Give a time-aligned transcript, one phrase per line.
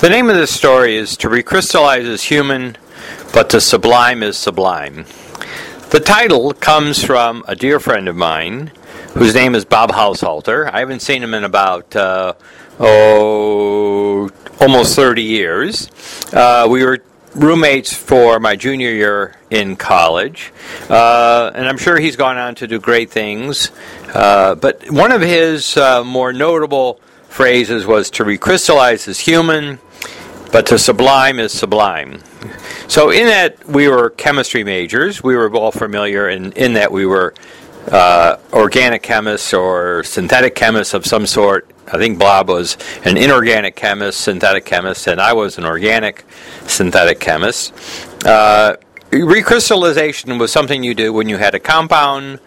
[0.00, 2.76] The name of this story is To Recrystallize is Human,
[3.32, 5.06] but to Sublime is Sublime.
[5.90, 8.70] The title comes from a dear friend of mine
[9.14, 10.72] whose name is Bob Haushalter.
[10.72, 12.34] I haven't seen him in about, uh,
[12.78, 14.30] oh,
[14.60, 15.90] almost 30 years.
[16.32, 16.98] Uh, we were
[17.34, 20.52] roommates for my junior year in college,
[20.88, 23.72] uh, and I'm sure he's gone on to do great things.
[24.14, 29.78] Uh, but one of his uh, more notable phrases was to recrystallize is human,
[30.52, 32.22] but to sublime is sublime.
[32.88, 37.04] So, in that we were chemistry majors, we were all familiar, and in, that we
[37.04, 37.34] were
[37.90, 41.70] uh, organic chemists or synthetic chemists of some sort.
[41.86, 46.24] I think Bob was an inorganic chemist, synthetic chemist, and I was an organic
[46.66, 47.74] synthetic chemist.
[48.24, 48.76] Uh,
[49.10, 52.40] recrystallization was something you do when you had a compound.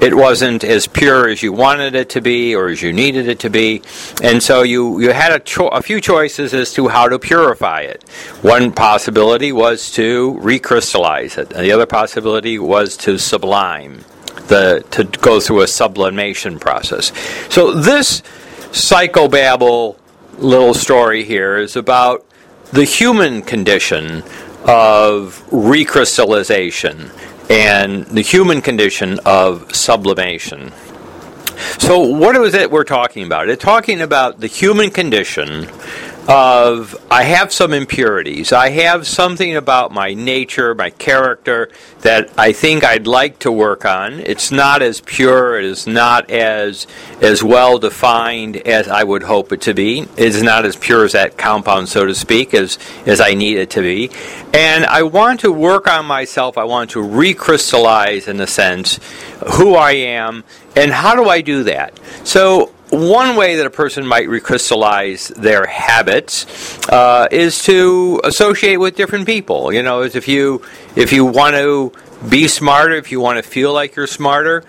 [0.00, 3.40] It wasn't as pure as you wanted it to be or as you needed it
[3.40, 3.82] to be,
[4.22, 7.80] and so you, you had a, cho- a few choices as to how to purify
[7.82, 8.08] it.
[8.42, 14.04] One possibility was to recrystallize it, the other possibility was to sublime,
[14.48, 17.12] the to go through a sublimation process.
[17.50, 18.22] So this
[18.70, 19.98] psychobabble
[20.38, 22.26] little story here is about
[22.72, 24.22] the human condition
[24.66, 27.10] of recrystallization
[27.48, 30.72] and the human condition of sublimation.
[31.78, 33.48] So, what is it we're talking about?
[33.48, 35.68] It's talking about the human condition
[36.28, 38.52] of I have some impurities.
[38.52, 43.84] I have something about my nature, my character that I think I'd like to work
[43.84, 44.14] on.
[44.14, 46.86] It's not as pure, it is not as
[47.20, 50.00] as well defined as I would hope it to be.
[50.00, 53.58] It is not as pure as that compound, so to speak, as as I need
[53.58, 54.10] it to be.
[54.52, 56.58] And I want to work on myself.
[56.58, 58.98] I want to recrystallize in a sense
[59.54, 61.98] who I am and how do I do that?
[62.24, 66.46] So one way that a person might recrystallize their habits
[66.88, 69.72] uh, is to associate with different people.
[69.72, 70.62] You know, if you
[70.94, 71.92] if you want to
[72.28, 74.64] be smarter, if you want to feel like you're smarter,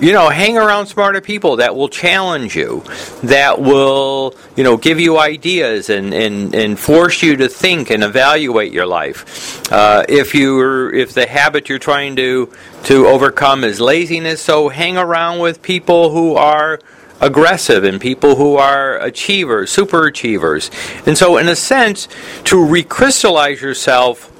[0.00, 2.82] you know, hang around smarter people that will challenge you,
[3.22, 8.02] that will, you know, give you ideas and, and, and force you to think and
[8.02, 9.72] evaluate your life.
[9.72, 12.52] Uh, if you if the habit you're trying to
[12.84, 16.80] to overcome is laziness, so hang around with people who are
[17.20, 20.70] aggressive and people who are achievers, super achievers.
[21.06, 22.08] And so, in a sense,
[22.44, 24.30] to recrystallize yourself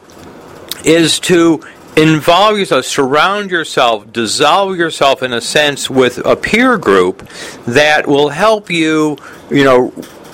[0.85, 1.63] is to
[1.97, 7.27] involve yourself, surround yourself, dissolve yourself in a sense with a peer group
[7.67, 9.17] that will help you,
[9.51, 9.93] you know,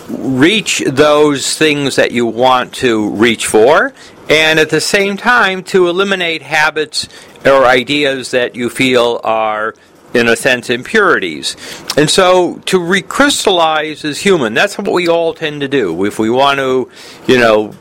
[0.09, 3.93] reach those things that you want to reach for,
[4.29, 7.09] and at the same time to eliminate habits
[7.45, 9.75] or ideas that you feel are
[10.15, 11.57] in a sense, impurities.
[11.97, 14.55] And so to recrystallize is human.
[14.55, 16.05] That's what we all tend to do.
[16.05, 16.91] If we want to,
[17.27, 17.75] you know,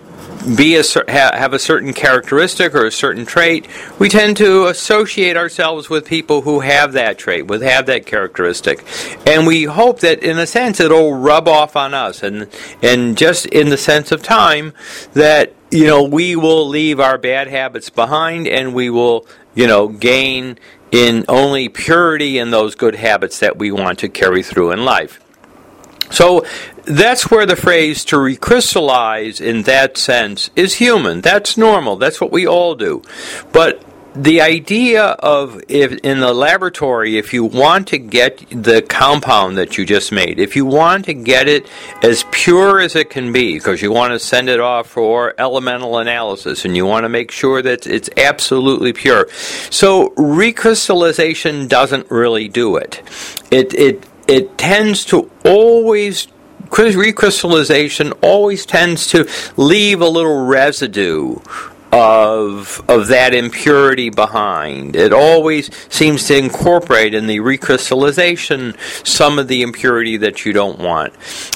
[0.55, 3.67] be a have a certain characteristic or a certain trait,
[3.99, 8.85] we tend to associate ourselves with people who have that trait, with have that characteristic,
[9.27, 12.47] and we hope that in a sense it'll rub off on us, and
[12.81, 14.73] and just in the sense of time
[15.13, 19.25] that you know we will leave our bad habits behind, and we will
[19.55, 20.57] you know gain
[20.91, 25.19] in only purity in those good habits that we want to carry through in life.
[26.11, 26.45] So
[26.85, 31.21] that's where the phrase to recrystallize in that sense is human.
[31.21, 31.97] That's normal.
[31.97, 33.03] That's what we all do.
[33.51, 33.83] But
[34.23, 39.77] the idea of if in the laboratory if you want to get the compound that
[39.77, 41.65] you just made if you want to get it
[42.03, 45.97] as pure as it can be because you want to send it off for elemental
[45.97, 49.27] analysis and you want to make sure that it's absolutely pure.
[49.69, 53.01] So recrystallization doesn't really do it.
[53.51, 56.27] It it it tends to always
[56.67, 61.37] recrystallization always tends to leave a little residue
[61.91, 64.95] of of that impurity behind.
[64.95, 70.79] It always seems to incorporate in the recrystallization some of the impurity that you don't
[70.79, 71.13] want.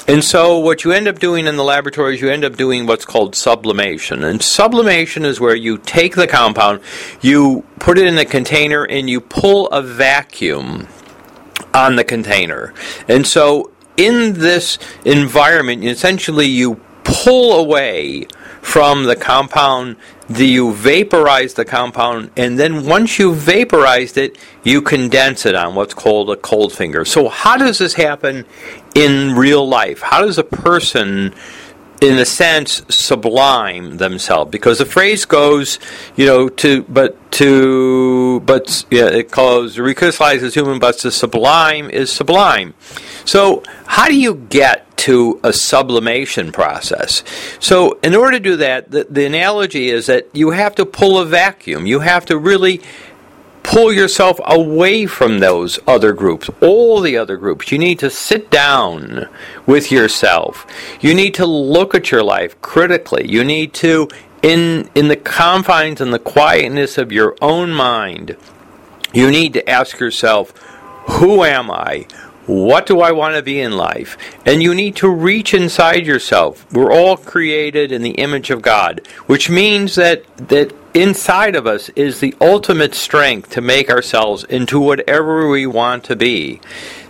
[0.08, 2.86] And so what you end up doing in the laboratory is you end up doing
[2.86, 4.24] what's called sublimation.
[4.24, 6.80] And sublimation is where you take the compound,
[7.20, 10.88] you put it in a container and you pull a vacuum
[11.72, 12.74] on the container.
[13.08, 18.26] And so in this environment, essentially you pull away
[18.64, 19.96] from the compound
[20.28, 25.74] the, you vaporize the compound, and then once you've vaporized it, you condense it on
[25.74, 27.04] what's called a cold finger.
[27.04, 28.46] So, how does this happen
[28.94, 30.00] in real life?
[30.00, 31.34] How does a person,
[32.00, 34.50] in a sense, sublime themselves?
[34.50, 35.78] Because the phrase goes,
[36.16, 41.90] you know, to but to but yeah, it calls recrystallize is human, but to sublime
[41.90, 42.72] is sublime.
[43.24, 47.22] So, how do you get to a sublimation process?
[47.58, 51.18] So, in order to do that, the, the analogy is that you have to pull
[51.18, 51.86] a vacuum.
[51.86, 52.82] You have to really
[53.64, 57.72] pull yourself away from those other groups, all the other groups.
[57.72, 59.26] You need to sit down
[59.66, 60.66] with yourself.
[61.00, 63.26] You need to look at your life critically.
[63.26, 64.08] You need to,
[64.42, 68.36] in, in the confines and the quietness of your own mind,
[69.14, 70.50] you need to ask yourself,
[71.08, 72.06] who am I?
[72.46, 74.18] What do I want to be in life?
[74.44, 76.70] And you need to reach inside yourself.
[76.72, 81.88] We're all created in the image of God, which means that, that inside of us
[81.90, 86.60] is the ultimate strength to make ourselves into whatever we want to be.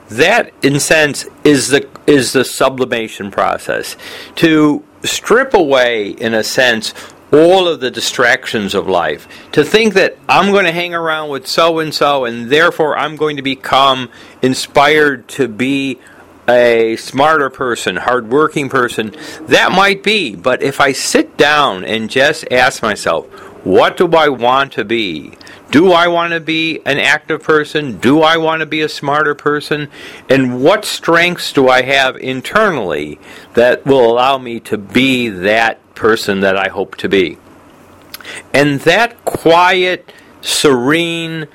[0.08, 3.96] That, in sense, is the is the sublimation process.
[4.36, 6.92] To strip away, in a sense,
[7.34, 9.26] all of the distractions of life.
[9.52, 13.16] To think that I'm going to hang around with so and so, and therefore I'm
[13.16, 14.10] going to become
[14.40, 15.98] inspired to be
[16.48, 20.34] a smarter person, hardworking person, that might be.
[20.36, 23.26] But if I sit down and just ask myself,
[23.64, 25.32] what do I want to be?
[25.70, 27.98] Do I want to be an active person?
[27.98, 29.88] Do I want to be a smarter person?
[30.28, 33.18] And what strengths do I have internally
[33.54, 37.38] that will allow me to be that person that I hope to be?
[38.52, 41.46] And that quiet, serene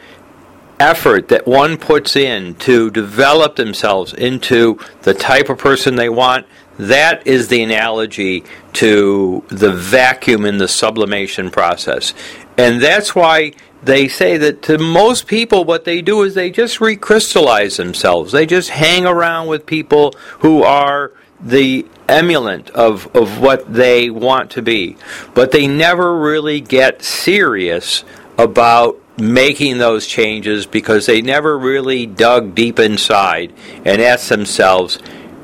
[0.80, 6.46] effort that one puts in to develop themselves into the type of person they want
[6.80, 12.14] that is the analogy to the vacuum in the sublimation process.
[12.58, 13.52] And that's why
[13.84, 18.32] they say that to most people, what they do is they just recrystallize themselves.
[18.32, 24.52] They just hang around with people who are the emulant of, of what they want
[24.52, 24.98] to be.
[25.34, 28.04] But they never really get serious
[28.38, 33.54] about making those changes because they never really dug deep inside
[33.86, 34.98] and asked themselves,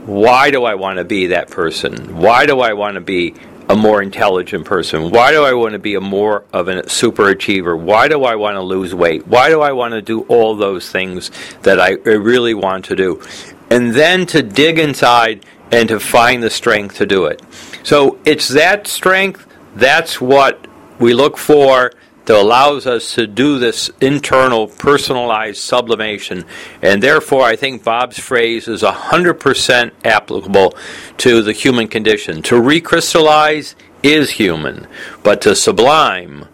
[0.05, 2.17] why do I want to be that person?
[2.17, 3.35] Why do I want to be
[3.67, 5.09] a more intelligent person?
[5.09, 7.75] Why do I want to be a more of a super achiever?
[7.75, 9.27] Why do I want to lose weight?
[9.27, 11.31] Why do I want to do all those things
[11.63, 13.21] that I really want to do?
[13.69, 17.41] And then to dig inside and to find the strength to do it.
[17.83, 19.45] So it's that strength,
[19.75, 20.67] that's what
[20.99, 21.91] we look for
[22.25, 26.45] that allows us to do this internal personalized sublimation.
[26.81, 30.75] And therefore, I think Bob's phrase is 100% applicable
[31.17, 32.41] to the human condition.
[32.43, 34.87] To recrystallize is human,
[35.23, 36.47] but to sublime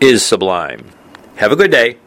[0.00, 0.86] is sublime.
[1.36, 1.98] Have a good day.